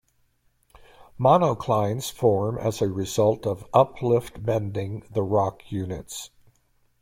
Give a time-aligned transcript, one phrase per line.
[1.19, 6.31] Monoclines form as a result of uplift bending the rock units.